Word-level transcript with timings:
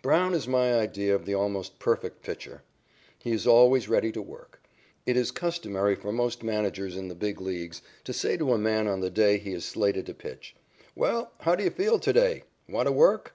Brown 0.00 0.32
is 0.32 0.48
my 0.48 0.72
idea 0.72 1.14
of 1.14 1.26
the 1.26 1.34
almost 1.34 1.78
perfect 1.78 2.22
pitcher 2.22 2.62
He 3.18 3.32
is 3.32 3.46
always 3.46 3.90
ready 3.90 4.10
to 4.12 4.22
work. 4.22 4.62
It 5.04 5.18
is 5.18 5.30
customary 5.30 5.94
for 5.94 6.12
most 6.12 6.42
managers 6.42 6.96
in 6.96 7.08
the 7.08 7.14
Big 7.14 7.42
Leagues 7.42 7.82
to 8.04 8.14
say 8.14 8.38
to 8.38 8.54
a 8.54 8.58
man 8.58 8.88
on 8.88 9.00
the 9.00 9.10
day 9.10 9.36
he 9.36 9.52
is 9.52 9.66
slated 9.66 10.06
to 10.06 10.14
pitch: 10.14 10.56
"Well, 10.94 11.32
how 11.40 11.54
do 11.56 11.62
you 11.62 11.68
feel 11.68 11.98
to 11.98 12.12
day? 12.14 12.44
Want 12.66 12.88
to 12.88 12.92
work?" 12.92 13.34